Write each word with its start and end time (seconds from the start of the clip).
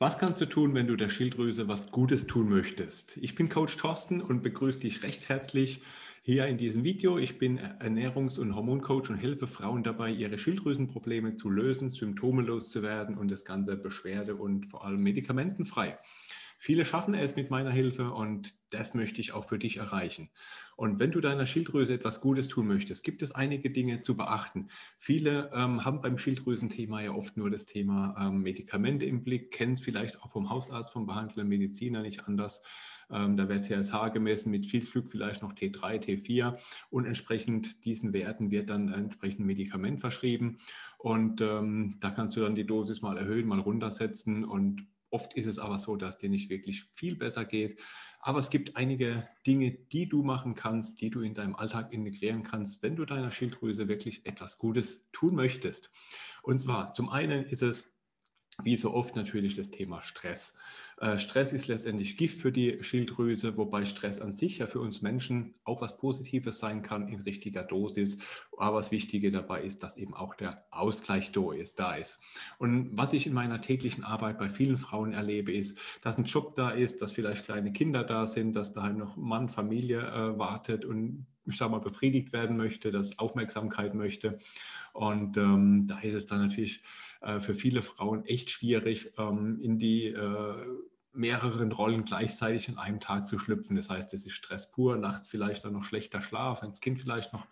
Was 0.00 0.16
kannst 0.16 0.40
du 0.40 0.46
tun, 0.46 0.74
wenn 0.74 0.86
du 0.86 0.94
der 0.94 1.08
Schilddrüse 1.08 1.66
was 1.66 1.90
Gutes 1.90 2.28
tun 2.28 2.48
möchtest? 2.48 3.16
Ich 3.16 3.34
bin 3.34 3.48
Coach 3.48 3.76
Thorsten 3.78 4.20
und 4.20 4.44
begrüße 4.44 4.78
dich 4.78 5.02
recht 5.02 5.28
herzlich 5.28 5.82
hier 6.22 6.46
in 6.46 6.56
diesem 6.56 6.84
Video. 6.84 7.18
Ich 7.18 7.40
bin 7.40 7.58
Ernährungs- 7.58 8.38
und 8.38 8.54
Hormoncoach 8.54 9.10
und 9.10 9.16
helfe 9.16 9.48
Frauen 9.48 9.82
dabei, 9.82 10.12
ihre 10.12 10.38
Schilddrüsenprobleme 10.38 11.34
zu 11.34 11.50
lösen, 11.50 11.90
Symptome 11.90 12.42
loszuwerden 12.42 13.18
und 13.18 13.28
das 13.28 13.44
Ganze 13.44 13.76
beschwerde- 13.76 14.36
und 14.36 14.66
vor 14.66 14.84
allem 14.84 15.00
medikamentenfrei. 15.00 15.98
Viele 16.60 16.84
schaffen 16.84 17.14
es 17.14 17.36
mit 17.36 17.50
meiner 17.50 17.70
Hilfe 17.70 18.10
und 18.10 18.54
das 18.70 18.92
möchte 18.92 19.20
ich 19.20 19.32
auch 19.32 19.44
für 19.44 19.58
dich 19.58 19.76
erreichen. 19.76 20.28
Und 20.76 20.98
wenn 20.98 21.12
du 21.12 21.20
deiner 21.20 21.46
Schilddrüse 21.46 21.94
etwas 21.94 22.20
Gutes 22.20 22.48
tun 22.48 22.66
möchtest, 22.66 23.04
gibt 23.04 23.22
es 23.22 23.32
einige 23.32 23.70
Dinge 23.70 24.00
zu 24.00 24.16
beachten. 24.16 24.68
Viele 24.98 25.50
ähm, 25.54 25.84
haben 25.84 26.00
beim 26.00 26.18
Schilddrüsenthema 26.18 27.00
ja 27.00 27.12
oft 27.12 27.36
nur 27.36 27.48
das 27.48 27.64
Thema 27.64 28.16
ähm, 28.20 28.42
Medikamente 28.42 29.06
im 29.06 29.22
Blick, 29.22 29.52
kennen 29.52 29.74
es 29.74 29.80
vielleicht 29.80 30.20
auch 30.20 30.30
vom 30.30 30.50
Hausarzt, 30.50 30.92
vom 30.92 31.06
behandelnden 31.06 31.48
Mediziner 31.48 32.02
nicht 32.02 32.26
anders. 32.26 32.62
Ähm, 33.10 33.36
da 33.36 33.48
wird 33.48 33.64
TSH 33.64 34.12
gemessen, 34.12 34.50
mit 34.50 34.66
viel 34.66 34.84
Glück 34.84 35.08
vielleicht 35.08 35.42
noch 35.42 35.52
T3, 35.52 36.02
T4 36.02 36.58
und 36.90 37.06
entsprechend 37.06 37.84
diesen 37.84 38.12
Werten 38.12 38.50
wird 38.50 38.68
dann 38.68 38.92
entsprechend 38.92 39.46
Medikament 39.46 40.00
verschrieben. 40.00 40.58
Und 40.98 41.40
ähm, 41.40 41.96
da 42.00 42.10
kannst 42.10 42.36
du 42.36 42.40
dann 42.40 42.56
die 42.56 42.66
Dosis 42.66 43.00
mal 43.00 43.16
erhöhen, 43.16 43.46
mal 43.46 43.60
runtersetzen 43.60 44.44
und 44.44 44.86
Oft 45.10 45.34
ist 45.34 45.46
es 45.46 45.58
aber 45.58 45.78
so, 45.78 45.96
dass 45.96 46.18
dir 46.18 46.28
nicht 46.28 46.50
wirklich 46.50 46.84
viel 46.94 47.16
besser 47.16 47.44
geht. 47.44 47.78
Aber 48.20 48.38
es 48.38 48.50
gibt 48.50 48.76
einige 48.76 49.28
Dinge, 49.46 49.70
die 49.70 50.08
du 50.08 50.22
machen 50.22 50.54
kannst, 50.54 51.00
die 51.00 51.10
du 51.10 51.20
in 51.20 51.34
deinem 51.34 51.54
Alltag 51.54 51.92
integrieren 51.92 52.42
kannst, 52.42 52.82
wenn 52.82 52.96
du 52.96 53.04
deiner 53.04 53.30
Schilddrüse 53.30 53.88
wirklich 53.88 54.26
etwas 54.26 54.58
Gutes 54.58 55.08
tun 55.12 55.34
möchtest. 55.34 55.90
Und 56.42 56.58
zwar 56.60 56.92
zum 56.92 57.08
einen 57.08 57.44
ist 57.44 57.62
es 57.62 57.97
wie 58.64 58.76
so 58.76 58.92
oft 58.92 59.14
natürlich 59.14 59.54
das 59.54 59.70
Thema 59.70 60.02
Stress. 60.02 60.54
Äh, 61.00 61.18
Stress 61.18 61.52
ist 61.52 61.68
letztendlich 61.68 62.16
Gift 62.16 62.40
für 62.40 62.50
die 62.50 62.82
Schilddrüse, 62.82 63.56
wobei 63.56 63.84
Stress 63.84 64.20
an 64.20 64.32
sich 64.32 64.58
ja 64.58 64.66
für 64.66 64.80
uns 64.80 65.00
Menschen 65.00 65.54
auch 65.62 65.80
was 65.80 65.96
Positives 65.96 66.58
sein 66.58 66.82
kann 66.82 67.08
in 67.08 67.20
richtiger 67.20 67.62
Dosis. 67.62 68.18
Aber 68.56 68.78
das 68.78 68.90
Wichtige 68.90 69.30
dabei 69.30 69.62
ist, 69.62 69.84
dass 69.84 69.96
eben 69.96 70.12
auch 70.14 70.34
der 70.34 70.64
Ausgleich 70.70 71.30
da 71.76 71.94
ist. 71.94 72.18
Und 72.58 72.96
was 72.96 73.12
ich 73.12 73.28
in 73.28 73.32
meiner 73.32 73.60
täglichen 73.60 74.02
Arbeit 74.02 74.38
bei 74.38 74.48
vielen 74.48 74.78
Frauen 74.78 75.12
erlebe, 75.12 75.52
ist, 75.52 75.78
dass 76.02 76.18
ein 76.18 76.24
Job 76.24 76.56
da 76.56 76.70
ist, 76.70 77.00
dass 77.00 77.12
vielleicht 77.12 77.44
kleine 77.44 77.72
Kinder 77.72 78.02
da 78.02 78.26
sind, 78.26 78.54
dass 78.54 78.72
da 78.72 78.88
noch 78.88 79.16
Mann, 79.16 79.48
Familie 79.48 80.00
äh, 80.00 80.38
wartet 80.38 80.84
und 80.84 81.26
ich 81.50 81.58
sage 81.58 81.70
mal, 81.70 81.80
befriedigt 81.80 82.32
werden 82.32 82.56
möchte, 82.56 82.90
dass 82.90 83.18
Aufmerksamkeit 83.18 83.94
möchte. 83.94 84.38
Und 84.92 85.36
ähm, 85.36 85.86
da 85.86 85.98
ist 85.98 86.14
es 86.14 86.26
dann 86.26 86.40
natürlich 86.40 86.82
äh, 87.20 87.40
für 87.40 87.54
viele 87.54 87.82
Frauen 87.82 88.24
echt 88.24 88.50
schwierig, 88.50 89.12
ähm, 89.18 89.58
in 89.60 89.78
die 89.78 90.06
äh, 90.06 90.66
mehreren 91.12 91.72
Rollen 91.72 92.04
gleichzeitig 92.04 92.68
in 92.68 92.78
einem 92.78 93.00
Tag 93.00 93.26
zu 93.26 93.38
schlüpfen. 93.38 93.76
Das 93.76 93.90
heißt, 93.90 94.14
es 94.14 94.24
ist 94.24 94.32
Stress 94.32 94.70
pur, 94.70 94.96
nachts 94.96 95.28
vielleicht 95.28 95.64
dann 95.64 95.72
noch 95.72 95.84
schlechter 95.84 96.22
Schlaf, 96.22 96.62
wenn 96.62 96.70
das 96.70 96.80
Kind 96.80 97.00
vielleicht 97.00 97.32
noch 97.32 97.46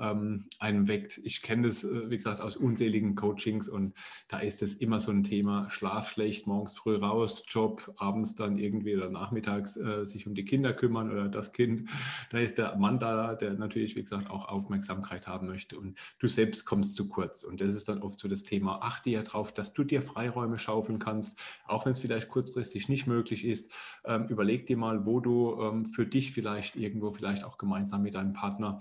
ähm, 0.00 0.46
einen 0.58 0.88
weckt. 0.88 1.18
Ich 1.24 1.42
kenne 1.42 1.68
das, 1.68 1.84
äh, 1.84 2.10
wie 2.10 2.16
gesagt, 2.16 2.40
aus 2.40 2.56
unzähligen 2.56 3.14
Coachings 3.14 3.68
und 3.68 3.94
da 4.28 4.38
ist 4.38 4.62
es 4.62 4.76
immer 4.76 5.00
so 5.00 5.10
ein 5.10 5.24
Thema, 5.24 5.70
Schlaf 5.70 6.10
schlecht, 6.10 6.46
morgens 6.46 6.76
früh 6.76 6.96
raus, 6.96 7.44
Job, 7.48 7.94
abends 7.96 8.34
dann 8.34 8.58
irgendwie 8.58 8.96
oder 8.96 9.10
nachmittags 9.10 9.76
äh, 9.76 10.04
sich 10.04 10.26
um 10.26 10.34
die 10.34 10.44
Kinder 10.44 10.72
kümmern 10.72 11.10
oder 11.10 11.28
das 11.28 11.52
Kind. 11.52 11.88
Da 12.30 12.38
ist 12.38 12.58
der 12.58 12.76
Mann 12.76 12.98
da, 12.98 13.34
der 13.34 13.54
natürlich, 13.54 13.96
wie 13.96 14.02
gesagt, 14.02 14.30
auch 14.30 14.48
Aufmerksamkeit 14.48 15.26
haben 15.26 15.46
möchte 15.46 15.78
und 15.78 15.98
du 16.18 16.28
selbst 16.28 16.64
kommst 16.64 16.96
zu 16.96 17.08
kurz. 17.08 17.44
Und 17.44 17.60
das 17.60 17.74
ist 17.74 17.88
dann 17.88 18.02
oft 18.02 18.18
so 18.18 18.28
das 18.28 18.42
Thema, 18.42 18.80
achte 18.82 19.10
ja 19.10 19.22
darauf, 19.22 19.52
dass 19.52 19.72
du 19.72 19.84
dir 19.84 20.02
Freiräume 20.02 20.58
schaufeln 20.58 20.98
kannst, 20.98 21.38
auch 21.66 21.84
wenn 21.84 21.92
es 21.92 21.98
vielleicht 21.98 22.28
kurzfristig 22.28 22.88
nicht 22.88 23.06
möglich 23.06 23.44
ist. 23.44 23.72
Ähm, 24.04 24.26
überleg 24.28 24.66
dir 24.66 24.76
mal, 24.76 25.06
wo 25.06 25.20
du 25.20 25.60
ähm, 25.60 25.84
für 25.84 26.06
dich 26.06 26.32
vielleicht 26.32 26.76
irgendwo, 26.76 27.12
vielleicht 27.12 27.44
auch 27.44 27.58
gemeinsam 27.58 28.02
mit 28.02 28.14
deinem 28.14 28.32
Partner, 28.32 28.80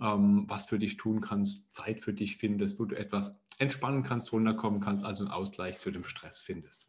ähm, 0.00 0.44
was 0.48 0.66
für 0.66 0.78
dich 0.78 0.96
tun 0.96 1.20
kannst, 1.20 1.72
Zeit 1.72 2.00
für 2.00 2.12
dich 2.12 2.36
findest, 2.36 2.78
wo 2.78 2.84
du 2.84 2.96
etwas 2.96 3.36
entspannen 3.58 4.02
kannst, 4.02 4.32
runterkommen 4.32 4.80
kannst, 4.80 5.04
also 5.04 5.24
einen 5.24 5.32
Ausgleich 5.32 5.78
zu 5.78 5.90
dem 5.90 6.04
Stress 6.04 6.40
findest. 6.40 6.88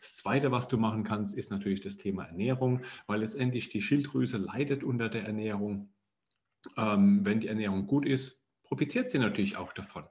Das 0.00 0.16
Zweite, 0.16 0.50
was 0.50 0.68
du 0.68 0.76
machen 0.76 1.04
kannst, 1.04 1.36
ist 1.36 1.50
natürlich 1.50 1.80
das 1.80 1.96
Thema 1.96 2.24
Ernährung, 2.24 2.82
weil 3.06 3.20
letztendlich 3.20 3.68
die 3.68 3.82
Schilddrüse 3.82 4.36
leidet 4.36 4.84
unter 4.84 5.08
der 5.08 5.24
Ernährung. 5.24 5.92
Ähm, 6.76 7.24
wenn 7.24 7.40
die 7.40 7.48
Ernährung 7.48 7.86
gut 7.86 8.04
ist, 8.04 8.40
profitiert 8.70 9.10
sie 9.10 9.18
natürlich 9.18 9.56
auch 9.56 9.72
davon. 9.72 10.04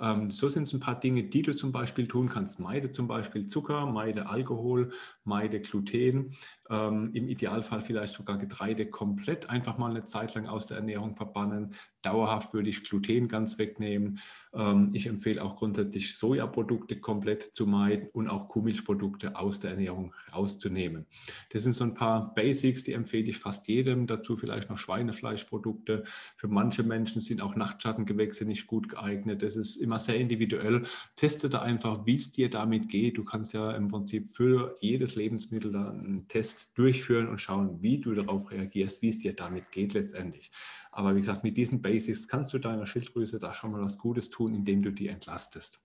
Ähm, 0.00 0.30
so 0.30 0.48
sind 0.48 0.62
es 0.62 0.72
ein 0.72 0.80
paar 0.80 0.98
Dinge, 0.98 1.24
die 1.24 1.42
du 1.42 1.54
zum 1.54 1.72
Beispiel 1.72 2.08
tun 2.08 2.28
kannst. 2.28 2.58
Meide 2.58 2.90
zum 2.90 3.06
Beispiel 3.06 3.46
Zucker, 3.46 3.84
meide 3.84 4.28
Alkohol, 4.28 4.92
meide 5.24 5.60
Gluten, 5.60 6.34
ähm, 6.70 7.10
im 7.14 7.28
Idealfall 7.28 7.80
vielleicht 7.80 8.14
sogar 8.14 8.38
Getreide 8.38 8.86
komplett 8.86 9.48
einfach 9.50 9.78
mal 9.78 9.90
eine 9.90 10.04
Zeit 10.04 10.34
lang 10.34 10.46
aus 10.46 10.66
der 10.66 10.78
Ernährung 10.78 11.16
verbannen. 11.16 11.74
Dauerhaft 12.02 12.54
würde 12.54 12.70
ich 12.70 12.84
Gluten 12.84 13.28
ganz 13.28 13.58
wegnehmen. 13.58 14.20
Ähm, 14.54 14.90
ich 14.92 15.06
empfehle 15.06 15.42
auch 15.42 15.56
grundsätzlich 15.56 16.16
Sojaprodukte 16.16 17.00
komplett 17.00 17.42
zu 17.54 17.66
meiden 17.66 18.08
und 18.10 18.28
auch 18.28 18.48
Kuhmilchprodukte 18.48 19.36
aus 19.36 19.60
der 19.60 19.72
Ernährung 19.72 20.14
rauszunehmen. 20.32 21.06
Das 21.50 21.62
sind 21.62 21.74
so 21.74 21.84
ein 21.84 21.94
paar 21.94 22.34
Basics, 22.34 22.84
die 22.84 22.92
empfehle 22.92 23.28
ich 23.28 23.38
fast 23.38 23.68
jedem. 23.68 24.06
Dazu 24.06 24.36
vielleicht 24.36 24.70
noch 24.70 24.78
Schweinefleischprodukte. 24.78 26.04
Für 26.36 26.48
manche 26.48 26.82
Menschen 26.82 27.20
sind 27.20 27.40
auch 27.40 27.56
Nachtschattengewächse 27.56 28.44
nicht 28.44 28.66
gut 28.66 28.88
geeignet. 28.88 29.42
Das 29.42 29.56
ist 29.56 29.76
immer 29.76 29.98
sehr 29.98 30.16
individuell. 30.16 30.86
Teste 31.16 31.48
da 31.48 31.60
einfach, 31.60 32.06
wie 32.06 32.14
es 32.14 32.30
dir 32.30 32.48
damit 32.48 32.88
geht. 32.88 33.18
Du 33.18 33.24
kannst 33.24 33.52
ja 33.52 33.72
im 33.72 33.88
Prinzip 33.88 34.34
für 34.34 34.76
jedes 34.80 35.14
Lebensmittel 35.14 35.74
einen 35.76 36.26
Test 36.28 36.57
durchführen 36.74 37.28
und 37.28 37.40
schauen, 37.40 37.82
wie 37.82 38.00
du 38.00 38.14
darauf 38.14 38.50
reagierst, 38.50 39.02
wie 39.02 39.08
es 39.08 39.18
dir 39.18 39.34
damit 39.34 39.70
geht 39.70 39.94
letztendlich. 39.94 40.50
Aber 40.92 41.14
wie 41.14 41.20
gesagt, 41.20 41.44
mit 41.44 41.56
diesen 41.56 41.82
Basics 41.82 42.28
kannst 42.28 42.52
du 42.52 42.58
deiner 42.58 42.86
Schilddrüse 42.86 43.38
da 43.38 43.54
schon 43.54 43.72
mal 43.72 43.82
was 43.82 43.98
Gutes 43.98 44.30
tun, 44.30 44.54
indem 44.54 44.82
du 44.82 44.90
die 44.90 45.08
entlastest. 45.08 45.80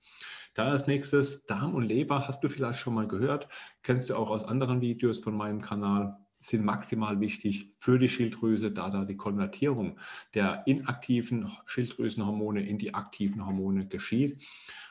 Da 0.53 0.69
als 0.69 0.87
nächstes 0.87 1.45
Darm 1.45 1.75
und 1.75 1.83
Leber 1.83 2.27
hast 2.27 2.43
du 2.43 2.49
vielleicht 2.49 2.79
schon 2.79 2.93
mal 2.93 3.07
gehört, 3.07 3.47
kennst 3.81 4.09
du 4.09 4.15
auch 4.15 4.29
aus 4.29 4.45
anderen 4.45 4.81
Videos 4.81 5.19
von 5.19 5.35
meinem 5.35 5.61
Kanal 5.61 6.17
sind 6.43 6.65
maximal 6.65 7.19
wichtig 7.21 7.69
für 7.79 7.97
die 7.97 8.09
Schilddrüse, 8.09 8.71
da 8.71 8.89
da 8.89 9.05
die 9.05 9.15
Konvertierung 9.15 9.97
der 10.33 10.63
inaktiven 10.65 11.51
Schilddrüsenhormone 11.65 12.67
in 12.67 12.77
die 12.77 12.93
aktiven 12.93 13.45
Hormone 13.45 13.87
geschieht. 13.87 14.43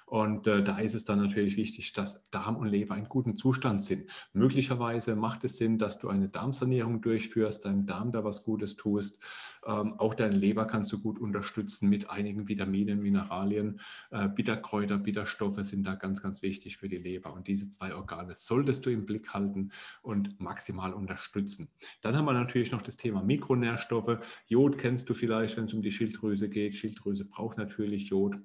Und 0.06 0.46
äh, 0.46 0.62
da 0.62 0.78
ist 0.78 0.94
es 0.94 1.04
dann 1.04 1.20
natürlich 1.20 1.56
wichtig, 1.56 1.92
dass 1.92 2.22
Darm 2.30 2.56
und 2.56 2.68
Leber 2.68 2.96
in 2.96 3.08
gutem 3.08 3.36
Zustand 3.36 3.82
sind. 3.82 4.06
Möglicherweise 4.32 5.16
macht 5.16 5.44
es 5.44 5.56
Sinn, 5.56 5.78
dass 5.78 5.98
du 5.98 6.08
eine 6.08 6.28
Darmsanierung 6.28 7.00
durchführst, 7.00 7.64
deinem 7.64 7.86
Darm 7.86 8.12
da 8.12 8.24
was 8.24 8.44
Gutes 8.44 8.76
tust. 8.76 9.18
Ähm, 9.64 9.94
auch 9.98 10.14
deine 10.14 10.36
Leber 10.36 10.66
kannst 10.66 10.90
du 10.92 11.00
gut 11.00 11.18
unterstützen 11.18 11.88
mit 11.88 12.10
einigen 12.10 12.48
Vitaminen, 12.48 13.00
Mineralien. 13.00 13.80
Äh, 14.10 14.28
Bitterkräuter, 14.28 14.98
Bitterstoffe 14.98 15.62
sind 15.62 15.86
da 15.86 15.94
ganz, 15.94 16.22
ganz 16.22 16.42
wichtig 16.42 16.76
für 16.76 16.88
die 16.88 16.98
Leber. 16.98 17.32
Und 17.32 17.46
diese 17.46 17.70
zwei 17.70 17.94
Organe 17.94 18.34
solltest 18.34 18.84
du 18.86 18.90
im 18.90 19.06
Blick 19.06 19.32
halten 19.32 19.70
und 20.02 20.40
maximal 20.40 20.92
unterstützen. 20.92 21.68
Dann 22.00 22.16
haben 22.16 22.24
wir 22.24 22.32
natürlich 22.32 22.72
noch 22.72 22.82
das 22.82 22.96
Thema 22.96 23.22
Mikronährstoffe. 23.22 24.18
Jod 24.46 24.78
kennst 24.78 25.08
du 25.08 25.14
vielleicht, 25.14 25.56
wenn 25.56 25.66
es 25.66 25.74
um 25.74 25.82
die 25.82 25.92
Schilddrüse 25.92 26.48
geht. 26.48 26.74
Schilddrüse 26.74 27.24
braucht 27.24 27.58
natürlich 27.58 28.08
Jod. 28.08 28.36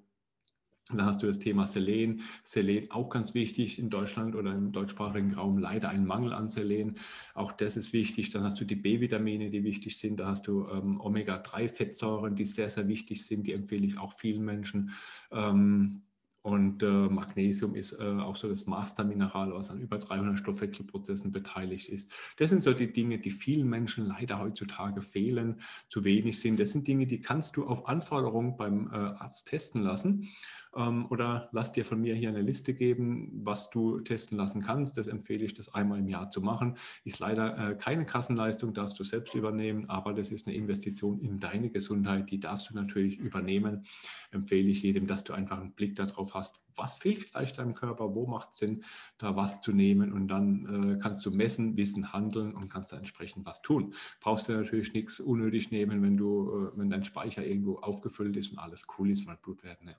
Dann 0.89 1.05
hast 1.05 1.21
du 1.21 1.27
das 1.27 1.39
Thema 1.39 1.67
Selen. 1.67 2.21
Selen 2.43 2.89
auch 2.91 3.09
ganz 3.09 3.33
wichtig 3.33 3.79
in 3.79 3.89
Deutschland 3.89 4.35
oder 4.35 4.53
im 4.53 4.71
deutschsprachigen 4.71 5.33
Raum 5.33 5.57
leider 5.57 5.89
ein 5.89 6.05
Mangel 6.05 6.33
an 6.33 6.47
Selen. 6.47 6.97
Auch 7.33 7.51
das 7.51 7.77
ist 7.77 7.93
wichtig. 7.93 8.29
Dann 8.29 8.43
hast 8.43 8.59
du 8.59 8.65
die 8.65 8.75
B-Vitamine, 8.75 9.49
die 9.49 9.63
wichtig 9.63 9.97
sind. 9.97 10.19
Da 10.19 10.27
hast 10.27 10.47
du 10.47 10.67
ähm, 10.69 11.01
Omega-3-Fettsäuren, 11.01 12.35
die 12.35 12.45
sehr, 12.45 12.69
sehr 12.69 12.87
wichtig 12.87 13.25
sind. 13.25 13.47
Die 13.47 13.53
empfehle 13.53 13.85
ich 13.85 13.97
auch 13.97 14.13
vielen 14.13 14.45
Menschen. 14.45 14.91
Ähm, 15.31 16.03
und 16.47 16.81
äh, 16.81 16.85
Magnesium 16.85 17.75
ist 17.75 17.91
äh, 17.91 18.03
auch 18.05 18.37
so 18.37 18.47
das 18.47 18.67
Mastermineral, 18.67 19.51
was 19.51 19.69
an 19.69 19.81
über 19.81 19.97
300 19.97 20.39
Stoffwechselprozessen 20.39 21.33
beteiligt 21.33 21.89
ist. 21.89 22.09
Das 22.37 22.51
sind 22.51 22.63
so 22.63 22.71
die 22.71 22.93
Dinge, 22.93 23.19
die 23.19 23.31
vielen 23.31 23.67
Menschen 23.67 24.05
leider 24.05 24.39
heutzutage 24.39 25.01
fehlen, 25.01 25.59
zu 25.89 26.05
wenig 26.05 26.39
sind. 26.39 26.57
Das 26.57 26.71
sind 26.71 26.87
Dinge, 26.87 27.05
die 27.05 27.19
kannst 27.19 27.57
du 27.57 27.65
auf 27.65 27.89
Anforderung 27.89 28.55
beim 28.55 28.87
äh, 28.87 28.95
Arzt 28.95 29.49
testen 29.49 29.81
lassen. 29.81 30.29
Ähm, 30.77 31.07
oder 31.09 31.49
lass 31.51 31.71
dir 31.71 31.83
von 31.83 31.99
mir 31.99 32.15
hier 32.15 32.29
eine 32.29 32.41
Liste 32.41 32.73
geben, 32.73 33.31
was 33.43 33.69
du 33.71 33.99
testen 33.99 34.37
lassen 34.37 34.61
kannst. 34.61 34.97
Das 34.97 35.07
empfehle 35.07 35.43
ich, 35.43 35.55
das 35.55 35.73
einmal 35.73 35.99
im 35.99 36.07
Jahr 36.07 36.29
zu 36.29 36.41
machen. 36.41 36.77
Ist 37.03 37.19
leider 37.19 37.71
äh, 37.71 37.75
keine 37.75 38.05
Kassenleistung, 38.05 38.73
darfst 38.73 38.99
du 38.99 39.03
selbst 39.03 39.33
übernehmen, 39.33 39.89
aber 39.89 40.13
das 40.13 40.29
ist 40.29 40.47
eine 40.47 40.55
Investition 40.55 41.19
in 41.19 41.39
deine 41.39 41.69
Gesundheit, 41.69 42.29
die 42.29 42.39
darfst 42.39 42.69
du 42.69 42.75
natürlich 42.75 43.17
übernehmen. 43.17 43.85
Empfehle 44.31 44.69
ich 44.69 44.83
jedem, 44.83 45.07
dass 45.07 45.23
du 45.23 45.33
einfach 45.33 45.59
einen 45.59 45.71
Blick 45.71 45.95
darauf 45.95 46.35
hast, 46.35 46.59
was 46.75 46.93
fehlt 46.93 47.23
vielleicht 47.23 47.57
deinem 47.57 47.73
Körper, 47.73 48.13
wo 48.13 48.27
macht 48.27 48.49
es 48.51 48.59
Sinn, 48.59 48.83
da 49.17 49.35
was 49.35 49.61
zu 49.61 49.71
nehmen 49.71 50.13
und 50.13 50.27
dann 50.27 50.93
äh, 50.93 50.99
kannst 51.01 51.25
du 51.25 51.31
messen, 51.31 51.75
wissen, 51.75 52.13
handeln 52.13 52.53
und 52.53 52.69
kannst 52.69 52.91
da 52.91 52.97
entsprechend 52.97 53.47
was 53.47 53.63
tun. 53.63 53.95
Brauchst 54.19 54.47
du 54.47 54.53
natürlich 54.53 54.93
nichts 54.93 55.19
unnötig 55.19 55.71
nehmen, 55.71 56.03
wenn 56.03 56.17
du, 56.17 56.69
äh, 56.71 56.77
wenn 56.77 56.91
dein 56.91 57.03
Speicher 57.03 57.43
irgendwo 57.43 57.77
aufgefüllt 57.77 58.37
ist 58.37 58.51
und 58.51 58.59
alles 58.59 58.85
cool 58.97 59.09
ist 59.09 59.23
von 59.23 59.37
Blutwerten. 59.41 59.89
Ja. 59.89 59.95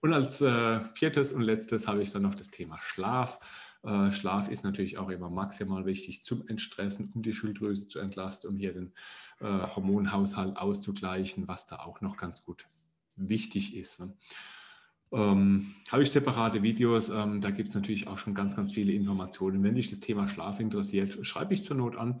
Und 0.00 0.12
als 0.12 0.40
äh, 0.40 0.80
viertes 0.94 1.32
und 1.32 1.42
letztes 1.42 1.88
habe 1.88 2.02
ich 2.02 2.10
dann 2.10 2.22
noch 2.22 2.34
das 2.34 2.50
Thema 2.50 2.78
Schlaf. 2.78 3.40
Äh, 3.82 4.12
Schlaf 4.12 4.48
ist 4.48 4.64
natürlich 4.64 4.98
auch 4.98 5.08
immer 5.08 5.30
maximal 5.30 5.86
wichtig 5.86 6.22
zum 6.22 6.46
Entstressen, 6.48 7.12
um 7.14 7.22
die 7.22 7.32
Schilddrüse 7.32 7.88
zu 7.88 7.98
entlasten, 7.98 8.50
um 8.50 8.56
hier 8.56 8.72
den 8.72 8.92
äh, 9.40 9.44
Hormonhaushalt 9.44 10.56
auszugleichen, 10.56 11.48
was 11.48 11.66
da 11.66 11.76
auch 11.76 12.00
noch 12.00 12.16
ganz 12.16 12.44
gut 12.44 12.66
wichtig 13.16 13.76
ist. 13.76 14.00
Ne? 14.00 14.12
Ähm, 15.12 15.74
habe 15.90 16.02
ich 16.02 16.10
separate 16.10 16.62
Videos, 16.62 17.08
ähm, 17.08 17.40
da 17.40 17.50
gibt 17.50 17.68
es 17.68 17.74
natürlich 17.74 18.08
auch 18.08 18.18
schon 18.18 18.34
ganz, 18.34 18.56
ganz 18.56 18.72
viele 18.72 18.92
Informationen. 18.92 19.62
Wenn 19.62 19.76
dich 19.76 19.88
das 19.88 20.00
Thema 20.00 20.28
Schlaf 20.28 20.60
interessiert, 20.60 21.24
schreibe 21.24 21.54
ich 21.54 21.64
zur 21.64 21.76
Not 21.76 21.96
an. 21.96 22.20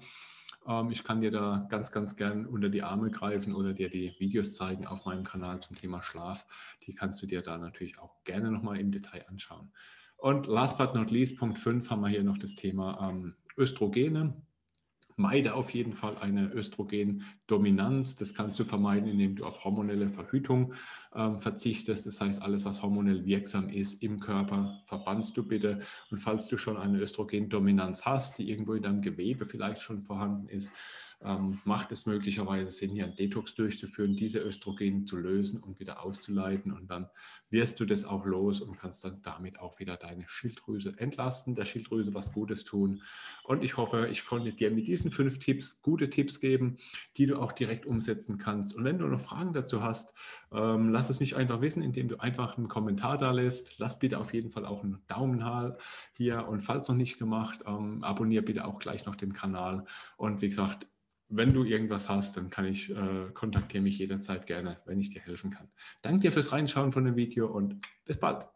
Ähm, 0.66 0.90
ich 0.90 1.04
kann 1.04 1.20
dir 1.20 1.30
da 1.30 1.66
ganz, 1.70 1.92
ganz 1.92 2.16
gern 2.16 2.46
unter 2.46 2.68
die 2.68 2.82
Arme 2.82 3.10
greifen 3.10 3.54
oder 3.54 3.72
dir 3.72 3.88
die 3.88 4.14
Videos 4.18 4.54
zeigen 4.54 4.86
auf 4.86 5.04
meinem 5.04 5.24
Kanal 5.24 5.60
zum 5.60 5.76
Thema 5.76 6.02
Schlaf. 6.02 6.46
Die 6.86 6.94
kannst 6.94 7.22
du 7.22 7.26
dir 7.26 7.42
da 7.42 7.58
natürlich 7.58 7.98
auch 7.98 8.24
gerne 8.24 8.50
nochmal 8.50 8.78
im 8.78 8.90
Detail 8.90 9.24
anschauen. 9.28 9.72
Und 10.16 10.46
last 10.46 10.78
but 10.78 10.94
not 10.94 11.10
least, 11.10 11.36
Punkt 11.36 11.58
5 11.58 11.90
haben 11.90 12.00
wir 12.00 12.08
hier 12.08 12.24
noch 12.24 12.38
das 12.38 12.54
Thema 12.54 13.10
ähm, 13.10 13.34
Östrogene. 13.58 14.34
Meide 15.16 15.54
auf 15.54 15.70
jeden 15.70 15.94
Fall 15.94 16.18
eine 16.18 16.52
Östrogendominanz. 16.52 18.16
Das 18.16 18.34
kannst 18.34 18.58
du 18.58 18.64
vermeiden, 18.64 19.08
indem 19.08 19.36
du 19.36 19.46
auf 19.46 19.64
hormonelle 19.64 20.10
Verhütung 20.10 20.74
ähm, 21.14 21.40
verzichtest. 21.40 22.06
Das 22.06 22.20
heißt, 22.20 22.42
alles, 22.42 22.66
was 22.66 22.82
hormonell 22.82 23.24
wirksam 23.24 23.70
ist 23.70 24.02
im 24.02 24.20
Körper, 24.20 24.82
verbannst 24.84 25.36
du 25.38 25.42
bitte. 25.42 25.80
Und 26.10 26.18
falls 26.18 26.48
du 26.48 26.58
schon 26.58 26.76
eine 26.76 26.98
Östrogendominanz 26.98 28.04
hast, 28.04 28.38
die 28.38 28.50
irgendwo 28.50 28.74
in 28.74 28.82
deinem 28.82 29.00
Gewebe 29.00 29.46
vielleicht 29.46 29.80
schon 29.80 30.02
vorhanden 30.02 30.48
ist, 30.48 30.70
ähm, 31.22 31.60
macht 31.64 31.92
es 31.92 32.06
möglicherweise 32.06 32.70
Sinn, 32.70 32.90
hier 32.90 33.04
einen 33.04 33.16
Detox 33.16 33.54
durchzuführen, 33.54 34.16
diese 34.16 34.40
Östrogene 34.40 35.04
zu 35.04 35.16
lösen 35.16 35.62
und 35.62 35.80
wieder 35.80 36.02
auszuleiten. 36.02 36.72
Und 36.72 36.90
dann 36.90 37.08
wirst 37.48 37.80
du 37.80 37.86
das 37.86 38.04
auch 38.04 38.26
los 38.26 38.60
und 38.60 38.78
kannst 38.78 39.04
dann 39.04 39.22
damit 39.22 39.58
auch 39.58 39.78
wieder 39.78 39.96
deine 39.96 40.28
Schilddrüse 40.28 40.94
entlasten, 40.98 41.54
der 41.54 41.64
Schilddrüse 41.64 42.12
was 42.12 42.32
Gutes 42.32 42.64
tun. 42.64 43.02
Und 43.44 43.64
ich 43.64 43.76
hoffe, 43.76 44.08
ich 44.10 44.26
konnte 44.26 44.52
dir 44.52 44.70
mit 44.70 44.86
diesen 44.86 45.10
fünf 45.10 45.38
Tipps 45.38 45.80
gute 45.80 46.10
Tipps 46.10 46.40
geben, 46.40 46.76
die 47.16 47.26
du 47.26 47.40
auch 47.40 47.52
direkt 47.52 47.86
umsetzen 47.86 48.38
kannst. 48.38 48.74
Und 48.74 48.84
wenn 48.84 48.98
du 48.98 49.06
noch 49.06 49.20
Fragen 49.20 49.52
dazu 49.52 49.82
hast, 49.82 50.12
ähm, 50.52 50.90
lass 50.90 51.10
es 51.10 51.20
mich 51.20 51.34
einfach 51.34 51.60
wissen, 51.60 51.82
indem 51.82 52.08
du 52.08 52.18
einfach 52.20 52.58
einen 52.58 52.68
Kommentar 52.68 53.16
da 53.16 53.30
lässt. 53.30 53.78
Lass 53.78 53.98
bitte 53.98 54.18
auf 54.18 54.34
jeden 54.34 54.50
Fall 54.50 54.66
auch 54.66 54.82
einen 54.82 55.02
Daumen 55.06 55.36
hier 56.14 56.46
und 56.48 56.62
falls 56.62 56.88
noch 56.88 56.96
nicht 56.96 57.18
gemacht, 57.18 57.60
ähm, 57.66 58.02
abonniere 58.02 58.42
bitte 58.42 58.66
auch 58.66 58.78
gleich 58.78 59.06
noch 59.06 59.16
den 59.16 59.32
Kanal. 59.32 59.84
Und 60.16 60.42
wie 60.42 60.48
gesagt, 60.48 60.86
wenn 61.28 61.52
du 61.52 61.64
irgendwas 61.64 62.08
hast, 62.08 62.36
dann 62.36 62.50
kann 62.50 62.66
ich, 62.66 62.90
äh, 62.90 63.30
kontaktiere 63.34 63.82
mich 63.82 63.98
jederzeit 63.98 64.46
gerne, 64.46 64.78
wenn 64.86 65.00
ich 65.00 65.10
dir 65.10 65.22
helfen 65.22 65.50
kann. 65.50 65.68
Danke 66.02 66.20
dir 66.20 66.32
fürs 66.32 66.52
Reinschauen 66.52 66.92
von 66.92 67.04
dem 67.04 67.16
Video 67.16 67.46
und 67.46 67.80
bis 68.04 68.18
bald. 68.18 68.46